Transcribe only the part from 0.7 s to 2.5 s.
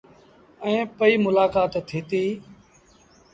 رو پئيٚ ملآڪآت ٿيٚتيٚ۔